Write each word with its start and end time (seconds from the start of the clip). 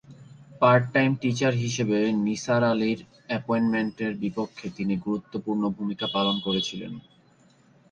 Part time 0.61 1.11
teacher 1.21 1.53
হিসেবে 1.63 1.97
নিসার 2.25 2.61
আলির 2.63 2.99
অ্যাপয়েন্টমেন্টের 3.27 4.11
বিপক্ষে 4.23 4.67
তিনি 4.77 4.93
গুরুত্বপূর্ণ 5.05 5.63
ভূমিকা 5.77 6.05
পালন 6.15 6.35
করেছিলেন। 6.39 6.93